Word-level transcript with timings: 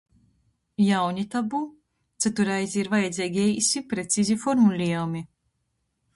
Jauni 0.83 1.25
tabu. 1.35 1.59
Cytu 2.25 2.47
reizi 2.51 2.81
ir 2.85 2.91
vajadzeigi 2.95 3.45
eisi, 3.53 3.85
precizi 3.93 4.41
formuliejumi. 4.47 5.25